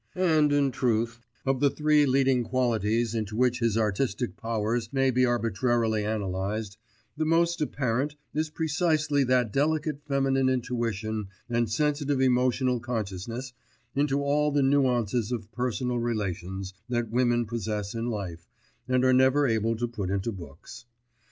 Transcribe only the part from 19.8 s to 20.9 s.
put into books.